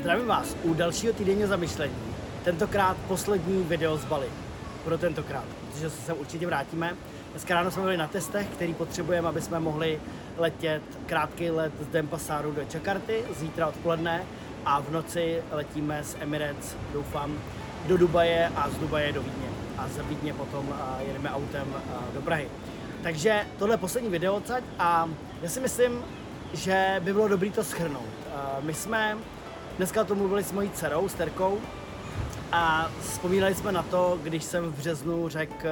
Zdravím 0.00 0.26
vás 0.26 0.56
u 0.62 0.74
dalšího 0.74 1.12
týdenního 1.12 1.48
zamyšlení. 1.48 1.94
Tentokrát 2.44 2.96
poslední 3.08 3.62
video 3.62 3.96
z 3.96 4.04
Bali. 4.04 4.26
Pro 4.84 4.98
tentokrát, 4.98 5.44
protože 5.44 5.90
se 5.90 6.02
sem 6.02 6.16
určitě 6.18 6.46
vrátíme. 6.46 6.96
Dneska 7.30 7.54
ráno 7.54 7.70
jsme 7.70 7.82
byli 7.82 7.96
na 7.96 8.06
testech, 8.06 8.46
který 8.46 8.74
potřebujeme, 8.74 9.28
aby 9.28 9.40
jsme 9.40 9.60
mohli 9.60 10.00
letět 10.38 10.82
krátký 11.06 11.50
let 11.50 11.72
z 11.80 11.86
Denpasaru 11.86 12.52
do 12.52 12.62
Jakarty 12.74 13.24
zítra 13.38 13.66
odpoledne 13.66 14.24
a 14.64 14.80
v 14.80 14.90
noci 14.90 15.42
letíme 15.50 16.04
z 16.04 16.16
Emirates, 16.20 16.76
doufám, 16.92 17.38
do 17.86 17.96
Dubaje 17.96 18.52
a 18.56 18.70
z 18.70 18.74
Dubaje 18.74 19.12
do 19.12 19.22
Vídně. 19.22 19.48
A 19.78 19.88
z 19.88 20.08
Vídně 20.08 20.34
potom 20.34 20.74
jedeme 21.06 21.30
autem 21.30 21.74
do 22.14 22.20
Prahy. 22.20 22.48
Takže 23.02 23.46
tohle 23.58 23.74
je 23.74 23.78
poslední 23.78 24.10
video 24.10 24.34
odsaď 24.34 24.64
a 24.78 25.08
já 25.42 25.48
si 25.48 25.60
myslím, 25.60 26.04
že 26.52 27.00
by 27.00 27.12
bylo 27.12 27.28
dobré 27.28 27.50
to 27.50 27.64
schrnout. 27.64 28.10
My 28.60 28.74
jsme 28.74 29.18
dneska 29.80 30.04
to 30.04 30.14
mluvili 30.14 30.44
s 30.44 30.52
mojí 30.52 30.70
dcerou, 30.70 31.08
s 31.08 31.14
Terkou, 31.14 31.58
a 32.52 32.90
vzpomínali 33.00 33.54
jsme 33.54 33.72
na 33.72 33.82
to, 33.82 34.18
když 34.22 34.44
jsem 34.44 34.64
v 34.64 34.76
březnu 34.76 35.28
řekl, 35.28 35.68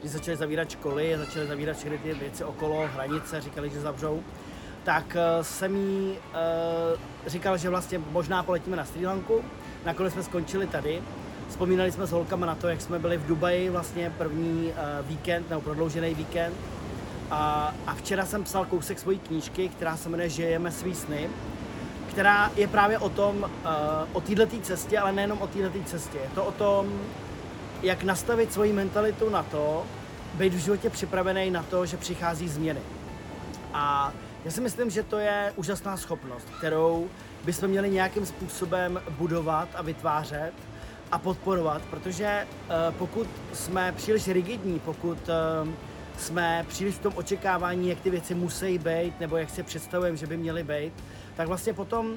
když 0.00 0.12
začaly 0.12 0.36
zavírat 0.36 0.70
školy, 0.70 1.18
začaly 1.18 1.46
zavírat 1.46 1.76
všechny 1.76 1.98
ty 1.98 2.14
věci 2.14 2.44
okolo, 2.44 2.88
hranice, 2.94 3.40
říkali, 3.40 3.70
že 3.70 3.80
zavřou, 3.80 4.22
tak 4.84 5.16
jsem 5.42 5.76
jí 5.76 6.10
uh, 6.10 6.98
říkal, 7.26 7.56
že 7.58 7.68
vlastně 7.68 8.00
možná 8.10 8.42
poletíme 8.42 8.76
na 8.76 8.84
Sri 8.84 9.06
Lanku. 9.06 9.44
Nakonec 9.84 10.12
jsme 10.12 10.22
skončili 10.22 10.66
tady. 10.66 11.02
Vzpomínali 11.48 11.92
jsme 11.92 12.06
s 12.06 12.10
holkama 12.10 12.46
na 12.46 12.54
to, 12.54 12.68
jak 12.68 12.80
jsme 12.80 12.98
byli 12.98 13.16
v 13.16 13.26
Dubaji 13.26 13.70
vlastně 13.70 14.12
první 14.18 14.64
uh, 14.66 15.06
víkend, 15.08 15.50
nebo 15.50 15.60
prodloužený 15.60 16.14
víkend. 16.14 16.54
A, 17.30 17.74
a 17.86 17.94
včera 17.94 18.26
jsem 18.26 18.44
psal 18.44 18.64
kousek 18.64 18.98
svojí 18.98 19.18
knížky, 19.18 19.68
která 19.68 19.96
se 19.96 20.08
jmenuje 20.08 20.28
Žijeme 20.28 20.70
svý 20.70 20.94
sny 20.94 21.28
která 22.10 22.50
je 22.56 22.68
právě 22.68 22.98
o 22.98 23.08
tom, 23.08 23.36
uh, 23.36 23.48
o 24.12 24.20
této 24.20 24.60
cestě, 24.62 24.98
ale 24.98 25.12
nejenom 25.12 25.38
o 25.42 25.46
této 25.46 25.78
cestě. 25.84 26.18
Je 26.18 26.30
to 26.34 26.44
o 26.44 26.52
tom, 26.52 27.00
jak 27.82 28.04
nastavit 28.04 28.52
svoji 28.52 28.72
mentalitu 28.72 29.30
na 29.30 29.42
to, 29.42 29.86
být 30.34 30.54
v 30.54 30.58
životě 30.58 30.90
připravený 30.90 31.50
na 31.50 31.62
to, 31.62 31.86
že 31.86 31.96
přichází 31.96 32.48
změny. 32.48 32.80
A 33.72 34.12
já 34.44 34.50
si 34.50 34.60
myslím, 34.60 34.90
že 34.90 35.02
to 35.02 35.18
je 35.18 35.52
úžasná 35.56 35.96
schopnost, 35.96 36.46
kterou 36.58 37.08
bychom 37.44 37.68
měli 37.68 37.90
nějakým 37.90 38.26
způsobem 38.26 39.02
budovat 39.10 39.68
a 39.74 39.82
vytvářet 39.82 40.52
a 41.12 41.18
podporovat, 41.18 41.82
protože 41.90 42.46
uh, 42.46 42.94
pokud 42.94 43.26
jsme 43.52 43.92
příliš 43.92 44.28
rigidní, 44.28 44.78
pokud 44.78 45.18
uh, 45.64 45.68
jsme 46.18 46.64
příliš 46.68 46.94
v 46.94 47.00
tom 47.00 47.12
očekávání, 47.16 47.88
jak 47.88 48.00
ty 48.00 48.10
věci 48.10 48.34
musí 48.34 48.78
být, 48.78 49.20
nebo 49.20 49.36
jak 49.36 49.50
si 49.50 49.62
představujeme, 49.62 50.16
že 50.16 50.26
by 50.26 50.36
měly 50.36 50.62
být, 50.62 50.92
tak 51.40 51.48
vlastně 51.48 51.72
potom 51.72 52.16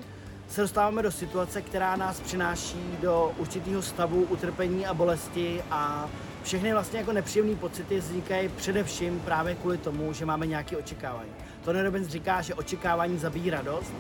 se 0.50 0.62
dostáváme 0.62 1.02
do 1.02 1.12
situace, 1.12 1.62
která 1.62 1.96
nás 1.96 2.20
přináší 2.20 2.98
do 3.02 3.32
určitého 3.38 3.82
stavu 3.82 4.24
utrpení 4.24 4.86
a 4.86 4.94
bolesti 4.94 5.64
a 5.72 6.10
všechny 6.44 6.74
vlastně 6.74 7.00
jako 7.00 7.14
nepříjemné 7.14 7.56
pocity 7.56 8.00
vznikají 8.00 8.50
především 8.50 9.20
právě 9.20 9.56
kvůli 9.56 9.78
tomu, 9.78 10.14
že 10.14 10.26
máme 10.26 10.48
nějaké 10.48 10.78
očekávání. 10.78 11.30
Tony 11.62 11.82
Robbins 11.82 12.08
říká, 12.08 12.42
že 12.42 12.54
očekávání 12.54 13.18
zabíjí 13.18 13.50
radost 13.50 13.94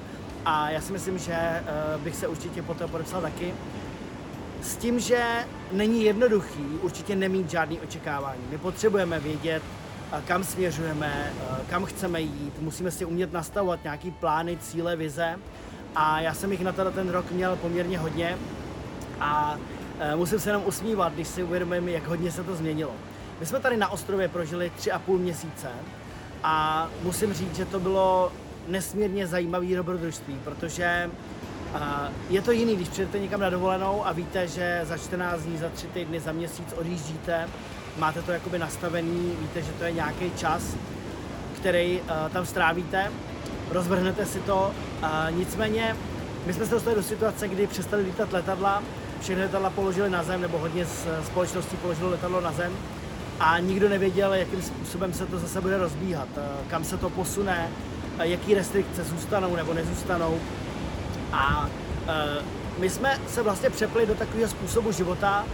a 0.45 0.69
já 0.69 0.81
si 0.81 0.93
myslím, 0.93 1.17
že 1.17 1.63
uh, 1.95 2.01
bych 2.01 2.15
se 2.15 2.27
určitě 2.27 2.61
po 2.61 2.73
to 2.73 2.87
podepsal 2.87 3.21
taky. 3.21 3.53
S 4.61 4.75
tím, 4.75 4.99
že 4.99 5.47
není 5.71 6.03
jednoduchý 6.03 6.63
určitě 6.81 7.15
nemít 7.15 7.49
žádný 7.49 7.79
očekávání. 7.79 8.41
My 8.49 8.57
potřebujeme 8.57 9.19
vědět, 9.19 9.63
kam 10.21 10.43
směřujeme, 10.43 11.33
kam 11.69 11.85
chceme 11.85 12.21
jít, 12.21 12.59
musíme 12.59 12.91
si 12.91 13.05
umět 13.05 13.33
nastavovat 13.33 13.83
nějaký 13.83 14.11
plány, 14.11 14.57
cíle, 14.57 14.95
vize. 14.95 15.39
A 15.95 16.19
já 16.19 16.33
jsem 16.33 16.51
jich 16.51 16.61
na 16.61 16.71
ten 16.71 17.09
rok 17.09 17.31
měl 17.31 17.55
poměrně 17.55 17.99
hodně. 17.99 18.37
A 19.19 19.57
e, 19.99 20.15
musím 20.15 20.39
se 20.39 20.49
jenom 20.49 20.63
usmívat, 20.65 21.13
když 21.13 21.27
si 21.27 21.43
uvědomím, 21.43 21.89
jak 21.89 22.07
hodně 22.07 22.31
se 22.31 22.43
to 22.43 22.55
změnilo. 22.55 22.91
My 23.39 23.45
jsme 23.45 23.59
tady 23.59 23.77
na 23.77 23.91
ostrově 23.91 24.27
prožili 24.27 24.71
tři 24.77 24.91
a 24.91 24.99
půl 24.99 25.17
měsíce. 25.17 25.67
A 26.43 26.87
musím 27.03 27.33
říct, 27.33 27.55
že 27.55 27.65
to 27.65 27.79
bylo 27.79 28.31
nesmírně 28.67 29.27
zajímavé 29.27 29.75
dobrodružství, 29.75 30.39
protože 30.43 31.09
je 32.29 32.41
to 32.41 32.51
jiný, 32.51 32.75
když 32.75 32.89
přijdete 32.89 33.19
někam 33.19 33.39
na 33.39 33.49
dovolenou 33.49 34.05
a 34.05 34.11
víte, 34.11 34.47
že 34.47 34.81
za 34.83 34.97
14 34.97 35.41
dní, 35.41 35.57
za 35.57 35.69
3 35.69 35.87
týdny, 35.87 36.19
za 36.19 36.31
měsíc 36.31 36.73
odjíždíte 36.77 37.47
máte 37.97 38.21
to 38.21 38.31
jakoby 38.31 38.59
nastavený, 38.59 39.35
víte, 39.39 39.61
že 39.61 39.71
to 39.71 39.83
je 39.83 39.91
nějaký 39.91 40.31
čas, 40.37 40.63
který 41.55 42.01
uh, 42.01 42.07
tam 42.33 42.45
strávíte, 42.45 43.11
rozvrhnete 43.71 44.25
si 44.25 44.39
to, 44.39 44.71
uh, 45.03 45.09
nicméně 45.31 45.95
my 46.45 46.53
jsme 46.53 46.65
se 46.65 46.71
dostali 46.71 46.95
do 46.95 47.03
situace, 47.03 47.47
kdy 47.47 47.67
přestali 47.67 48.03
lítat 48.03 48.33
letadla, 48.33 48.83
všechny 49.21 49.43
letadla 49.43 49.69
položili 49.69 50.09
na 50.09 50.23
zem, 50.23 50.41
nebo 50.41 50.57
hodně 50.57 50.85
z 50.85 51.07
společností 51.25 51.77
položilo 51.77 52.09
letadlo 52.09 52.41
na 52.41 52.51
zem 52.51 52.73
a 53.39 53.59
nikdo 53.59 53.89
nevěděl, 53.89 54.33
jakým 54.33 54.61
způsobem 54.61 55.13
se 55.13 55.25
to 55.25 55.39
zase 55.39 55.61
bude 55.61 55.77
rozbíhat, 55.77 56.27
kam 56.67 56.83
se 56.83 56.97
to 56.97 57.09
posune, 57.09 57.69
jaký 58.19 58.53
restrikce 58.53 59.03
zůstanou 59.03 59.55
nebo 59.55 59.73
nezůstanou. 59.73 60.39
A 61.31 61.69
my 62.79 62.89
jsme 62.89 63.19
se 63.27 63.43
vlastně 63.43 63.69
přepli 63.69 64.05
do 64.05 64.15
takového 64.15 64.49
způsobu 64.49 64.91
života, 64.91 65.45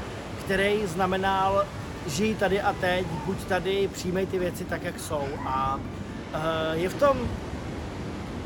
který 0.45 0.85
znamenal 0.85 1.65
žij 2.09 2.35
tady 2.35 2.61
a 2.61 2.73
teď, 2.73 3.05
buď 3.25 3.43
tady, 3.43 3.89
přijmej 3.93 4.25
ty 4.25 4.39
věci 4.39 4.65
tak, 4.65 4.83
jak 4.83 4.99
jsou. 4.99 5.23
A 5.45 5.75
uh, 5.75 6.81
je 6.81 6.89
v 6.89 6.93
tom, 6.93 7.17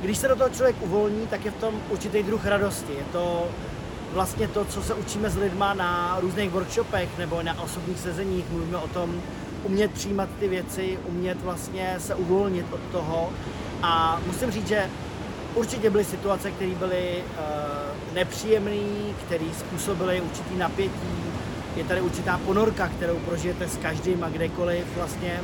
když 0.02 0.18
se 0.18 0.28
do 0.28 0.36
toho 0.36 0.50
člověk 0.50 0.76
uvolní, 0.82 1.28
tak 1.28 1.46
je 1.46 1.52
v 1.52 1.56
tom 1.56 1.82
určitý 1.90 2.24
druh 2.24 2.46
radosti. 2.46 2.94
Je 2.94 3.06
to 3.12 3.48
vlastně 4.12 4.48
to, 4.48 4.66
co 4.66 4.82
se 4.82 4.94
učíme 4.94 5.30
s 5.30 5.38
lidma 5.38 5.74
na 5.74 6.18
různých 6.22 6.50
workshopech 6.50 7.18
nebo 7.18 7.44
na 7.44 7.62
osobních 7.62 8.00
sezeních. 8.00 8.46
Mluvíme 8.50 8.78
o 8.78 8.88
tom, 8.88 9.22
umět 9.64 9.92
přijímat 9.92 10.30
ty 10.40 10.48
věci, 10.48 11.00
umět 11.06 11.42
vlastně 11.42 11.96
se 11.98 12.16
uvolnit 12.16 12.66
od 12.72 12.82
toho. 12.92 13.30
A 13.84 14.22
musím 14.28 14.52
říct, 14.52 14.68
že 14.68 14.90
určitě 15.56 15.90
byly 15.90 16.06
situace, 16.06 16.52
které 16.52 16.72
byly 16.72 17.24
uh, 17.24 18.16
nepříjemné, 18.16 19.14
které 19.26 19.46
způsobily 19.60 20.22
určitý 20.22 20.56
napětí, 20.58 21.24
je 21.76 21.84
tady 21.84 22.02
určitá 22.02 22.40
ponorka, 22.46 22.88
kterou 22.88 23.18
prožijete 23.20 23.68
s 23.68 23.78
každým 23.78 24.24
a 24.24 24.30
kdekoliv 24.30 24.86
vlastně. 24.96 25.40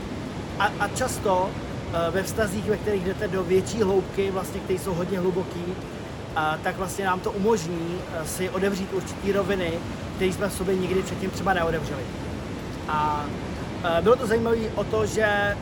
A, 0.59 0.72
a 0.79 0.88
často 0.88 1.50
uh, 1.50 2.13
ve 2.13 2.23
vztazích, 2.23 2.69
ve 2.69 2.78
kterých 2.78 3.03
jdete 3.06 3.28
do 3.28 3.44
větší 3.44 3.81
hloubky, 3.81 4.31
vlastně, 4.31 4.59
které 4.59 4.79
jsou 4.79 4.94
hodně 4.94 5.19
hluboký, 5.19 5.63
uh, 5.66 5.75
tak 6.63 6.78
vlastně 6.78 7.06
nám 7.06 7.19
to 7.19 7.31
umožní 7.31 8.00
uh, 8.19 8.25
si 8.25 8.50
odevřít 8.50 8.94
určitý 8.94 9.31
roviny, 9.31 9.72
které 10.16 10.34
jsme 10.34 10.50
v 10.50 10.53
sobě 10.53 10.75
nikdy 10.75 11.03
předtím 11.03 11.29
třeba 11.29 11.53
neodevřeli. 11.53 12.03
A 12.88 13.25
bylo 14.01 14.16
to 14.16 14.28
zajímavé 14.28 14.57
o 14.75 14.84
to, 14.84 15.06
že 15.06 15.57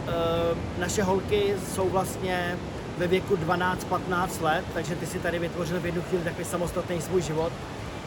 naše 0.78 1.04
holky 1.04 1.54
jsou 1.74 1.90
vlastně 1.90 2.58
ve 2.98 3.08
věku 3.08 3.36
12-15 3.36 4.42
let, 4.42 4.66
takže 4.74 4.96
ty 4.96 5.06
si 5.06 5.20
tady 5.20 5.40
vytvořili 5.40 5.80
v 5.80 5.86
jednu 5.86 6.02
chvíli 6.02 6.24
takový 6.24 6.46
samostatný 6.46 7.02
svůj 7.02 7.22
život 7.22 7.54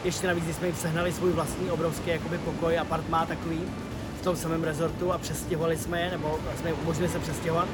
ještě 0.03 0.27
navíc, 0.27 0.43
když 0.43 0.55
jsme 0.55 0.67
jim 0.67 0.75
sehnali 0.75 1.11
svůj 1.11 1.31
vlastní 1.31 1.71
obrovský 1.71 2.09
jakoby, 2.09 2.37
pokoj, 2.37 2.79
apartmá 2.79 3.25
takový 3.25 3.61
v 4.21 4.23
tom 4.23 4.35
samém 4.35 4.63
rezortu 4.63 5.13
a 5.13 5.17
přestěhovali 5.17 5.77
jsme 5.77 6.01
je, 6.01 6.11
nebo 6.11 6.39
jsme 6.59 6.69
jim 6.69 6.79
umožnili 6.81 7.11
se 7.11 7.19
přestěhovat. 7.19 7.67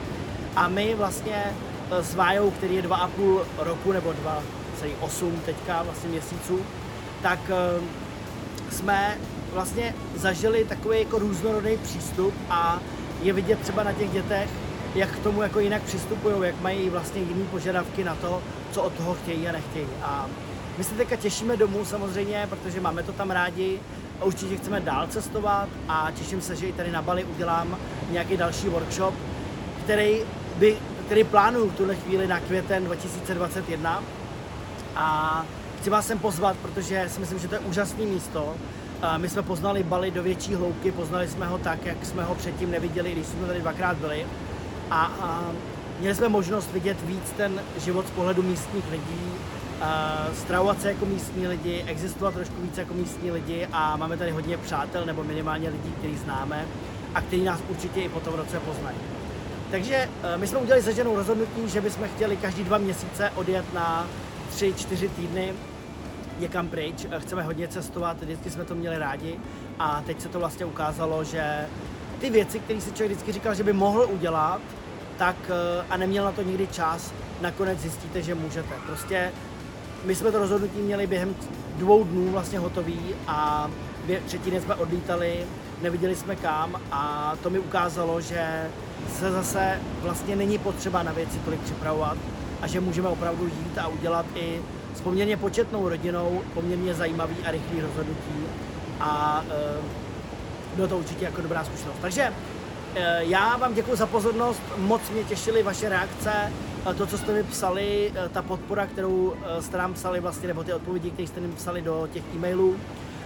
A 0.56 0.68
my 0.68 0.96
vlastně 0.96 1.44
eh, 1.92 2.04
s 2.04 2.16
Vájou, 2.16 2.52
který 2.52 2.76
je 2.76 2.82
dva 2.82 2.98
a 2.98 3.08
půl 3.08 3.46
roku, 3.58 3.92
nebo 3.92 4.14
dva, 4.14 4.44
celý 4.80 4.92
osm 5.00 5.42
teďka 5.46 5.84
vlastně 5.84 6.10
měsíců, 6.10 6.60
tak 7.22 7.40
uh, 7.80 7.84
jsme 8.72 9.18
vlastně 9.54 9.96
zažili 10.16 10.66
takový 10.66 11.00
jako 11.00 11.20
různorodý 11.20 11.78
přístup 11.78 12.34
a 12.50 12.80
je 13.22 13.34
vidět 13.34 13.60
třeba 13.60 13.84
na 13.84 13.94
těch 13.94 14.12
dětech, 14.12 14.50
jak 14.96 15.10
k 15.10 15.24
tomu 15.24 15.42
jako 15.42 15.60
jinak 15.60 15.82
přistupují, 15.82 16.36
jak 16.42 16.62
mají 16.62 16.90
vlastně 16.90 17.22
jiné 17.22 17.46
požadavky 17.52 18.04
na 18.04 18.16
to, 18.16 18.42
co 18.72 18.84
od 18.84 18.94
toho 18.94 19.14
chtějí 19.14 19.48
a 19.48 19.52
nechtějí. 19.52 19.88
A 20.02 20.30
my 20.78 20.84
se 20.84 20.96
teďka 20.96 21.16
těšíme 21.16 21.58
domů 21.58 21.86
samozřejmě, 21.86 22.48
protože 22.50 22.82
máme 22.82 23.04
to 23.04 23.12
tam 23.12 23.32
rádi 23.32 23.80
a 24.22 24.24
určitě 24.24 24.58
chceme 24.58 24.80
dál 24.80 25.08
cestovat 25.08 25.70
a 25.88 26.12
těším 26.16 26.42
se, 26.42 26.56
že 26.56 26.68
i 26.68 26.74
tady 26.74 26.92
na 26.92 27.02
Bali 27.02 27.24
udělám 27.24 27.78
nějaký 28.12 28.38
další 28.38 28.70
workshop, 28.70 29.14
který, 29.84 30.20
by, 30.58 30.78
který 31.06 31.24
plánuju 31.24 31.70
v 31.70 31.76
tuhle 31.76 31.96
chvíli 31.96 32.28
na 32.28 32.40
květen 32.40 32.86
2021 32.86 34.04
a 34.96 35.46
chci 35.80 35.90
vás 35.90 36.08
sem 36.08 36.20
pozvat, 36.20 36.58
protože 36.58 37.10
si 37.10 37.20
myslím, 37.20 37.40
že 37.40 37.48
to 37.48 37.56
je 37.56 37.60
úžasné 37.60 38.06
místo. 38.06 38.56
My 39.18 39.30
jsme 39.30 39.42
poznali 39.42 39.84
Bali 39.84 40.12
do 40.12 40.24
větší 40.24 40.56
hloubky, 40.56 40.92
poznali 40.92 41.28
jsme 41.28 41.48
ho 41.48 41.58
tak, 41.58 41.86
jak 41.86 42.06
jsme 42.06 42.24
ho 42.24 42.36
předtím 42.36 42.72
neviděli, 42.72 43.12
když 43.12 43.28
jsme 43.28 43.48
tady 43.48 43.60
dvakrát 43.60 43.98
byli. 43.98 44.26
A, 44.92 45.06
a 45.06 45.52
měli 46.00 46.16
jsme 46.16 46.30
možnost 46.30 46.72
vidět 46.74 46.98
víc 47.04 47.32
ten 47.38 47.62
život 47.78 48.08
z 48.08 48.12
pohledu 48.12 48.44
místních 48.44 48.92
lidí, 48.92 49.32
uh, 49.82 50.36
stravovat 50.36 50.82
se 50.82 50.88
jako 50.88 51.06
místní 51.06 51.48
lidi, 51.48 51.84
existovat 51.88 52.34
trošku 52.34 52.62
více 52.62 52.82
jako 52.82 52.94
místní 52.94 53.32
lidi 53.32 53.68
a 53.72 53.98
máme 53.98 54.18
tady 54.18 54.32
hodně 54.32 54.58
přátel 54.58 55.06
nebo 55.06 55.24
minimálně 55.24 55.70
lidí, 55.70 55.94
který 55.98 56.18
známe 56.18 56.66
a 57.14 57.22
který 57.22 57.44
nás 57.44 57.60
určitě 57.70 58.02
i 58.02 58.10
po 58.10 58.20
tom 58.20 58.34
roce 58.34 58.60
poznají. 58.60 58.98
Takže 59.72 60.10
uh, 60.24 60.42
my 60.42 60.48
jsme 60.48 60.58
udělali 60.58 60.84
se 60.84 60.94
ženou 60.94 61.16
rozhodnutí, 61.16 61.70
že 61.70 61.82
bychom 61.82 62.08
chtěli 62.16 62.38
každý 62.38 62.64
dva 62.64 62.78
měsíce 62.78 63.32
odjet 63.36 63.74
na 63.74 64.08
tři, 64.50 64.74
čtyři 64.78 65.10
týdny 65.10 65.54
někam 66.40 66.68
pryč, 66.68 67.06
chceme 67.18 67.44
hodně 67.44 67.68
cestovat, 67.68 68.22
vždycky 68.22 68.50
jsme 68.50 68.66
to 68.66 68.76
měli 68.76 68.98
rádi 68.98 69.40
a 69.80 70.02
teď 70.06 70.22
se 70.22 70.30
to 70.30 70.40
vlastně 70.40 70.66
ukázalo, 70.66 71.24
že 71.24 71.68
ty 72.20 72.30
věci, 72.30 72.60
které 72.60 72.82
si 72.82 72.92
člověk 72.92 73.12
vždycky 73.12 73.32
říkal, 73.32 73.56
že 73.56 73.64
by 73.64 73.74
mohl 73.74 74.08
udělat, 74.12 74.62
tak 75.18 75.36
eh, 75.50 75.86
a 75.90 75.98
neměl 75.98 76.26
na 76.26 76.32
to 76.32 76.42
nikdy 76.42 76.68
čas, 76.68 77.14
nakonec 77.42 77.80
zjistíte, 77.80 78.22
že 78.22 78.36
můžete. 78.36 78.74
Prostě 78.86 79.32
my 80.08 80.16
jsme 80.16 80.32
to 80.32 80.40
rozhodnutí 80.40 80.82
měli 80.82 81.08
během 81.08 81.36
dvou 81.78 82.04
dnů 82.04 82.32
vlastně 82.32 82.60
hotový 82.60 83.00
a 83.28 83.70
třetí 84.26 84.52
den 84.52 84.62
jsme 84.62 84.76
odlítali, 84.76 85.46
neviděli 85.82 86.16
jsme 86.16 86.36
kam 86.36 86.82
a 86.92 87.34
to 87.44 87.50
mi 87.50 87.60
ukázalo, 87.60 88.22
že 88.22 88.70
se 89.20 89.32
zase 89.32 89.80
vlastně 90.02 90.36
není 90.36 90.58
potřeba 90.58 91.04
na 91.04 91.12
věci 91.12 91.40
tolik 91.40 91.60
připravovat 91.60 92.18
a 92.62 92.68
že 92.68 92.80
můžeme 92.80 93.10
opravdu 93.10 93.46
jít 93.46 93.78
a 93.78 93.88
udělat 93.88 94.26
i 94.36 94.62
s 94.96 95.02
poměrně 95.02 95.38
početnou 95.38 95.90
rodinou 95.90 96.42
poměrně 96.54 96.94
zajímavý 96.94 97.36
a 97.46 97.52
rychlý 97.52 97.82
rozhodnutí 97.82 98.46
a 99.00 99.44
e, 99.50 100.76
bylo 100.76 100.88
to 100.88 100.98
určitě 100.98 101.26
jako 101.26 101.42
dobrá 101.42 101.64
zkušenost. 101.64 101.98
Takže 102.02 102.34
e, 102.96 103.24
já 103.24 103.58
vám 103.58 103.74
děkuji 103.74 103.96
za 103.96 104.06
pozornost, 104.06 104.62
moc 104.78 105.02
mě 105.10 105.24
těšily 105.24 105.64
vaše 105.64 105.90
reakce, 105.90 106.32
to, 106.98 107.08
co 107.08 107.18
jste 107.18 107.34
mi 107.34 107.44
psali, 107.44 108.12
e, 108.16 108.30
ta 108.30 108.42
podpora, 108.42 108.88
kterou 108.88 109.34
e, 109.58 109.62
jste 109.62 109.78
nám 109.78 109.94
psali 109.94 110.20
vlastně, 110.20 110.48
nebo 110.48 110.64
ty 110.64 110.74
odpovědi, 110.74 111.12
které 111.12 111.28
jste 111.28 111.40
mi 111.40 111.48
psali 111.48 111.82
do 111.82 112.08
těch 112.14 112.24
e-mailů. 112.36 112.76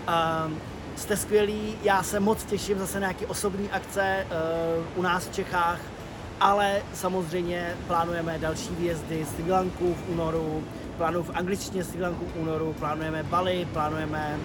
E, 0.08 0.72
jste 0.96 1.18
skvělí, 1.18 1.76
já 1.84 2.04
se 2.04 2.20
moc 2.20 2.44
těším 2.44 2.80
zase 2.80 3.00
na 3.00 3.08
nějaké 3.08 3.26
osobní 3.26 3.70
akce 3.70 4.26
uh, 4.26 5.00
u 5.00 5.02
nás 5.02 5.28
v 5.28 5.34
Čechách, 5.34 5.80
ale 6.40 6.82
samozřejmě 6.94 7.76
plánujeme 7.88 8.40
další 8.40 8.70
výjezdy 8.80 9.26
z 9.26 9.36
Sri 9.36 9.52
Lanku 9.52 9.94
v 9.94 10.10
únoru, 10.10 10.64
plánuju 10.98 11.24
v 11.24 11.32
angličtině 11.34 11.84
Sri 11.84 12.02
Lanku 12.02 12.26
v 12.26 12.42
únoru, 12.42 12.74
plánujeme 12.80 13.24
Bali, 13.24 13.68
plánujeme, 13.74 14.40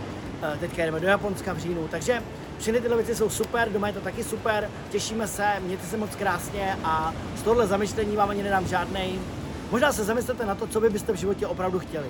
teďka 0.61 0.85
jdeme 0.85 1.01
do 1.01 1.09
Japonska 1.09 1.53
v 1.53 1.59
říjnu, 1.59 1.89
takže 1.89 2.23
všechny 2.59 2.81
tyhle 2.81 2.97
věci 2.97 3.15
jsou 3.15 3.31
super, 3.31 3.73
doma 3.73 3.87
je 3.87 3.93
to 3.93 4.01
taky 4.01 4.25
super, 4.25 4.71
těšíme 4.91 5.29
se, 5.29 5.47
mějte 5.61 5.87
se 5.87 5.97
moc 5.97 6.17
krásně 6.17 6.79
a 6.85 7.15
z 7.37 7.43
tohohle 7.43 7.67
zamyšlení 7.67 8.17
vám 8.17 8.31
ani 8.31 8.43
nedám 8.43 8.67
žádnej. 8.67 9.19
Možná 9.71 9.93
se 9.93 10.05
zamyslete 10.05 10.47
na 10.47 10.55
to, 10.55 10.67
co 10.67 10.81
by 10.81 10.91
byste 10.91 11.13
v 11.13 11.17
životě 11.17 11.47
opravdu 11.47 11.79
chtěli. 11.79 12.07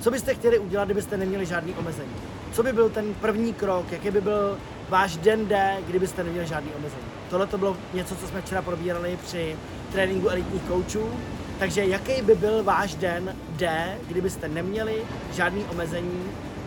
Co 0.00 0.10
byste 0.10 0.34
chtěli 0.34 0.58
udělat, 0.58 0.84
kdybyste 0.84 1.16
neměli 1.16 1.46
žádný 1.46 1.74
omezení? 1.74 2.12
Co 2.52 2.62
by 2.62 2.72
byl 2.72 2.90
ten 2.90 3.14
první 3.14 3.54
krok? 3.54 3.92
Jaký 3.92 4.10
by 4.10 4.20
byl 4.20 4.58
váš 4.88 5.16
den 5.16 5.46
D, 5.46 5.76
kdybyste 5.86 6.24
neměli 6.24 6.46
žádný 6.46 6.70
omezení? 6.78 7.02
Tohle 7.30 7.46
to 7.46 7.58
bylo 7.58 7.76
něco, 7.94 8.16
co 8.16 8.26
jsme 8.26 8.42
včera 8.42 8.62
probírali 8.62 9.18
při 9.24 9.56
tréninku 9.92 10.28
elitních 10.28 10.62
koučů. 10.62 11.10
Takže 11.58 11.84
jaký 11.84 12.22
by 12.22 12.34
byl 12.34 12.62
váš 12.62 12.94
den 12.94 13.36
D, 13.48 13.96
kdybyste 14.08 14.48
neměli 14.48 15.02
žádný 15.32 15.64
omezení 15.64 16.24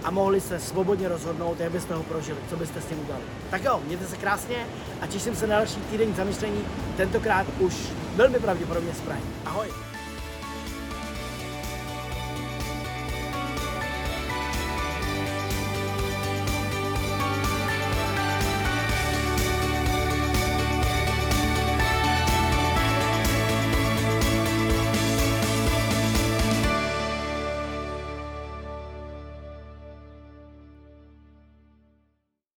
a 0.10 0.12
mohli 0.12 0.42
se 0.42 0.60
svobodně 0.60 1.08
rozhodnout, 1.08 1.60
jak 1.60 1.72
byste 1.72 1.94
ho 1.94 2.04
prožili, 2.04 2.40
co 2.50 2.58
byste 2.58 2.82
s 2.82 2.86
tím 2.86 3.00
udělali. 3.00 3.24
Tak 3.50 3.64
jo, 3.64 3.82
mějte 3.86 4.08
se 4.08 4.18
krásně 4.18 4.68
a 5.02 5.08
těším 5.08 5.36
se 5.36 5.48
na 5.48 5.56
další 5.56 5.76
týden 5.82 6.16
zamyšlení, 6.16 6.66
tentokrát 6.98 7.48
už 7.60 7.74
velmi 8.16 8.40
pravděpodobně 8.40 8.94
z 8.94 9.02
Prahy. 9.02 9.22
Ahoj! 9.46 9.88